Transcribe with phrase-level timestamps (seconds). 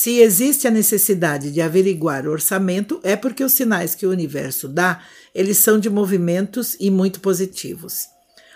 [0.00, 4.68] se existe a necessidade de averiguar o orçamento, é porque os sinais que o universo
[4.68, 5.02] dá,
[5.34, 8.06] eles são de movimentos e muito positivos.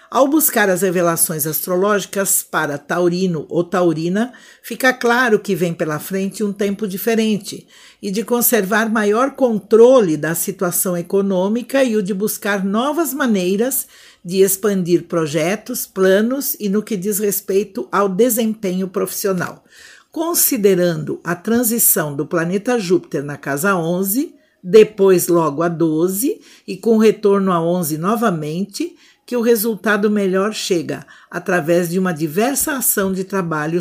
[0.08, 4.32] Ao buscar as revelações astrológicas para Taurino ou Taurina,
[4.62, 7.66] fica claro que vem pela frente um tempo diferente
[8.00, 13.88] e de conservar maior controle da situação econômica e o de buscar novas maneiras
[14.24, 19.64] de expandir projetos, planos e no que diz respeito ao desempenho profissional.
[20.12, 26.38] Considerando a transição do planeta Júpiter na casa 11, depois logo a 12
[26.68, 32.74] e com retorno a 11 novamente, que o resultado melhor chega através de uma diversa
[32.74, 33.80] ação de trabalho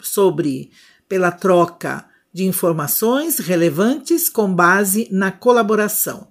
[0.00, 0.70] sobre
[1.06, 6.28] pela troca de informações relevantes com base na colaboração.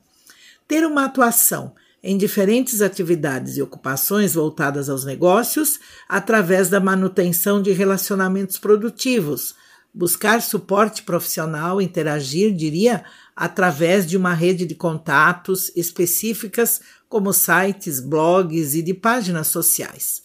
[0.67, 1.75] Ter uma atuação
[2.05, 9.55] em diferentes atividades e ocupações voltadas aos negócios através da manutenção de relacionamentos produtivos,
[9.91, 13.03] buscar suporte profissional, interagir, diria,
[13.35, 16.79] através de uma rede de contatos específicas,
[17.09, 20.21] como sites, blogs e de páginas sociais.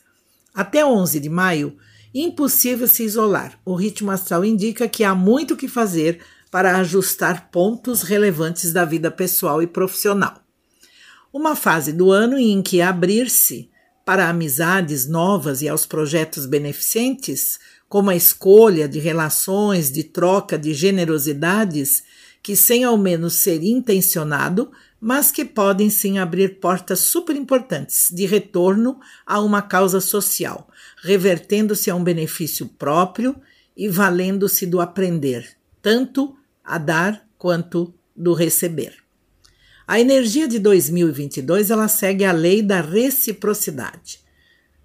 [0.55, 1.79] Até 11 de maio,
[2.13, 3.59] impossível se isolar.
[3.65, 6.21] O ritmo astral indica que há muito o que fazer
[6.51, 10.43] para ajustar pontos relevantes da vida pessoal e profissional.
[11.33, 13.71] Uma fase do ano em que abrir-se
[14.05, 17.57] para amizades novas e aos projetos beneficentes
[17.89, 22.03] como a escolha de relações de troca de generosidades
[22.43, 28.27] que, sem ao menos ser intencionado, mas que podem sim abrir portas super importantes de
[28.27, 30.69] retorno a uma causa social,
[31.01, 33.37] revertendo-se a um benefício próprio
[33.77, 35.49] e valendo-se do aprender,
[35.81, 39.10] tanto a dar quanto do receber.
[39.91, 44.21] A energia de 2022 ela segue a lei da reciprocidade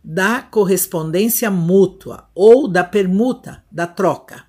[0.04, 4.46] da correspondência mútua ou da permuta, da troca.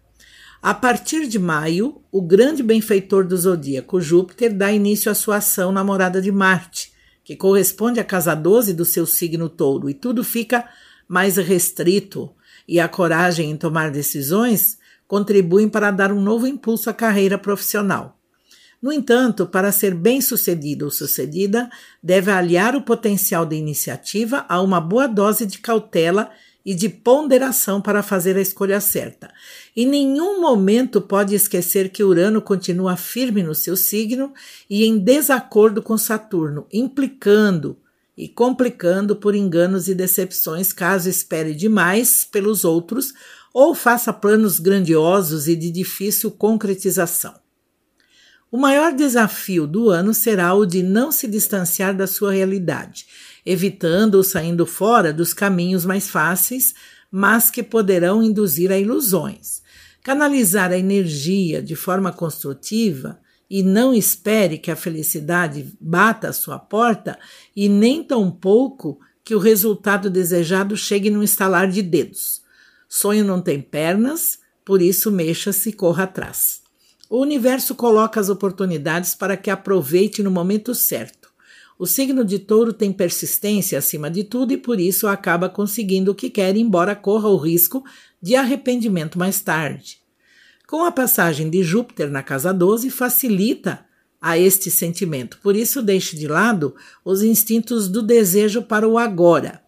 [0.62, 5.70] A partir de maio, o grande benfeitor do zodíaco Júpiter dá início à sua ação
[5.70, 6.90] na morada de Marte,
[7.22, 10.66] que corresponde à casa 12 do seu signo touro, e tudo fica
[11.06, 12.30] mais restrito,
[12.66, 18.16] e a coragem em tomar decisões contribuem para dar um novo impulso à carreira profissional.
[18.80, 21.70] No entanto, para ser bem-sucedido ou sucedida,
[22.02, 26.30] deve aliar o potencial de iniciativa a uma boa dose de cautela
[26.66, 29.32] e de ponderação para fazer a escolha certa.
[29.74, 34.34] Em nenhum momento pode esquecer que Urano continua firme no seu signo
[34.68, 37.78] e em desacordo com Saturno, implicando
[38.18, 43.12] e complicando por enganos e decepções caso espere demais pelos outros
[43.54, 47.45] ou faça planos grandiosos e de difícil concretização.
[48.50, 53.06] O maior desafio do ano será o de não se distanciar da sua realidade,
[53.44, 56.72] evitando ou saindo fora dos caminhos mais fáceis,
[57.10, 59.62] mas que poderão induzir a ilusões.
[60.02, 63.18] Canalizar a energia de forma construtiva
[63.50, 67.18] e não espere que a felicidade bata à sua porta
[67.54, 72.42] e nem tampouco que o resultado desejado chegue num estalar de dedos.
[72.88, 76.65] Sonho não tem pernas, por isso mexa-se e corra atrás.
[77.08, 81.30] O universo coloca as oportunidades para que aproveite no momento certo.
[81.78, 86.14] O signo de touro tem persistência acima de tudo e por isso acaba conseguindo o
[86.14, 87.84] que quer, embora corra o risco
[88.20, 90.00] de arrependimento mais tarde.
[90.66, 93.84] Com a passagem de Júpiter na casa 12, facilita
[94.20, 95.38] a este sentimento.
[95.42, 96.74] Por isso, deixe de lado
[97.04, 99.65] os instintos do desejo para o agora.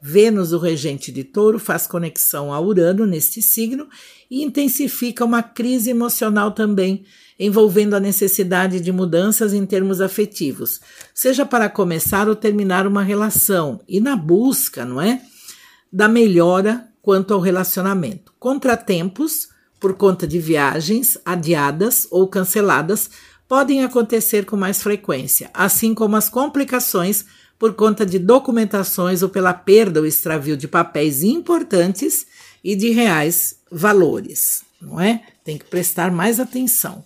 [0.00, 3.88] Vênus, o regente de touro, faz conexão a Urano neste signo
[4.30, 7.04] e intensifica uma crise emocional também,
[7.38, 10.80] envolvendo a necessidade de mudanças em termos afetivos,
[11.14, 15.20] seja para começar ou terminar uma relação e na busca, não é?
[15.92, 18.32] Da melhora quanto ao relacionamento.
[18.38, 19.48] Contratempos,
[19.80, 23.10] por conta de viagens adiadas ou canceladas,
[23.48, 27.24] podem acontecer com mais frequência, assim como as complicações
[27.58, 32.26] por conta de documentações ou pela perda ou extravio de papéis importantes
[32.62, 35.22] e de reais valores, não é?
[35.44, 37.04] Tem que prestar mais atenção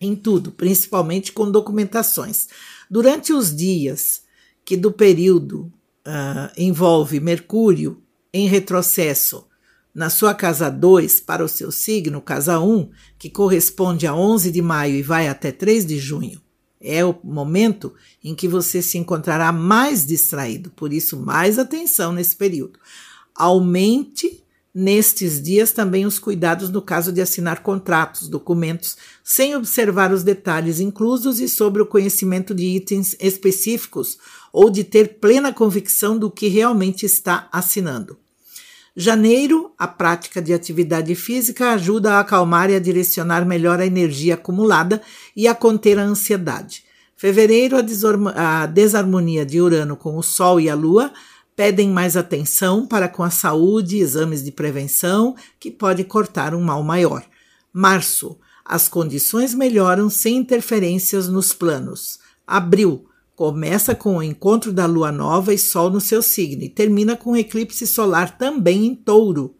[0.00, 2.48] em tudo, principalmente com documentações.
[2.90, 4.22] Durante os dias
[4.64, 5.72] que do período
[6.06, 9.46] uh, envolve Mercúrio em retrocesso
[9.94, 14.50] na sua casa 2 para o seu signo, casa 1, um, que corresponde a 11
[14.50, 16.40] de maio e vai até 3 de junho,
[16.80, 17.92] é o momento
[18.24, 22.78] em que você se encontrará mais distraído, por isso, mais atenção nesse período.
[23.34, 24.42] Aumente
[24.74, 30.80] nestes dias também os cuidados no caso de assinar contratos, documentos, sem observar os detalhes
[30.80, 34.16] inclusos e sobre o conhecimento de itens específicos
[34.52, 38.16] ou de ter plena convicção do que realmente está assinando.
[38.96, 44.34] Janeiro, a prática de atividade física ajuda a acalmar e a direcionar melhor a energia
[44.34, 45.00] acumulada
[45.36, 46.84] e a conter a ansiedade.
[47.16, 51.12] Fevereiro, a, a desarmonia de Urano com o Sol e a Lua
[51.54, 56.62] pedem mais atenção para com a saúde e exames de prevenção, que pode cortar um
[56.62, 57.22] mal maior.
[57.72, 62.18] Março, as condições melhoram sem interferências nos planos.
[62.46, 63.04] Abril,
[63.40, 67.32] Começa com o encontro da lua nova e sol no seu signo e termina com
[67.32, 69.56] o eclipse solar também em touro.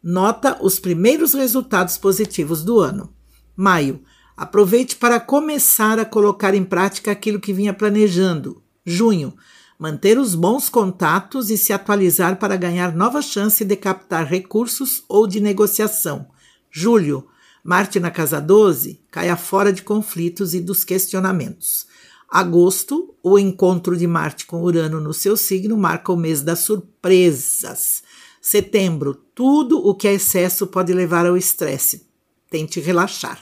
[0.00, 3.12] Nota os primeiros resultados positivos do ano.
[3.56, 4.04] Maio.
[4.36, 8.62] Aproveite para começar a colocar em prática aquilo que vinha planejando.
[8.86, 9.34] Junho.
[9.76, 15.26] Manter os bons contatos e se atualizar para ganhar nova chance de captar recursos ou
[15.26, 16.28] de negociação.
[16.70, 17.26] Julho.
[17.64, 21.90] Marte na casa 12 caia fora de conflitos e dos questionamentos.
[22.34, 28.02] Agosto, o encontro de Marte com Urano no seu signo marca o mês das surpresas.
[28.40, 32.06] Setembro, tudo o que é excesso pode levar ao estresse.
[32.48, 33.38] Tente relaxar.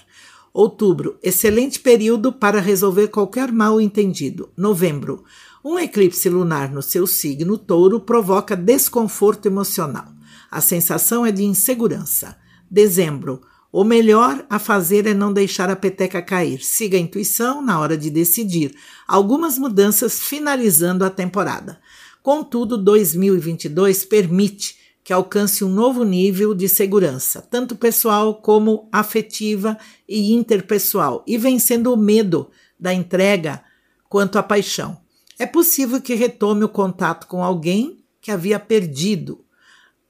[0.53, 4.49] Outubro, excelente período para resolver qualquer mal entendido.
[4.57, 5.23] Novembro,
[5.65, 10.09] um eclipse lunar no seu signo, touro, provoca desconforto emocional.
[10.51, 12.37] A sensação é de insegurança.
[12.69, 13.41] Dezembro,
[13.73, 16.63] o melhor a fazer é não deixar a peteca cair.
[16.65, 18.75] Siga a intuição na hora de decidir.
[19.07, 21.81] Algumas mudanças finalizando a temporada.
[22.23, 29.79] Contudo, 2022 permite que alcance um novo nível de segurança, tanto pessoal como afetiva
[30.09, 33.63] e interpessoal, e vencendo o medo da entrega
[34.09, 34.99] quanto a paixão.
[35.39, 39.45] É possível que retome o contato com alguém que havia perdido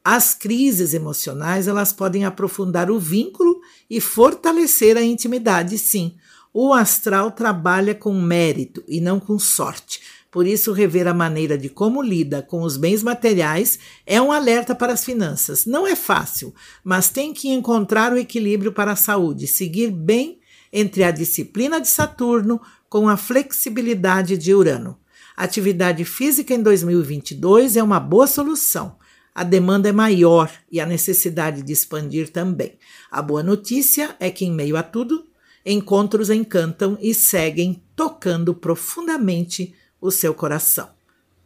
[0.05, 6.15] as crises emocionais, elas podem aprofundar o vínculo e fortalecer a intimidade, sim.
[6.53, 10.01] O astral trabalha com mérito e não com sorte.
[10.31, 14.75] Por isso, rever a maneira de como lida com os bens materiais é um alerta
[14.75, 15.67] para as finanças.
[15.67, 20.41] Não é fácil, mas tem que encontrar o equilíbrio para a saúde, seguir bem
[20.73, 24.99] entre a disciplina de Saturno com a flexibilidade de Urano.
[25.37, 29.00] Atividade física em 2022 é uma boa solução
[29.35, 32.79] a demanda é maior e a necessidade de expandir também.
[33.11, 35.27] A boa notícia é que, em meio a tudo,
[35.65, 40.89] encontros encantam e seguem tocando profundamente o seu coração.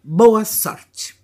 [0.03, 1.15] Boa sorte!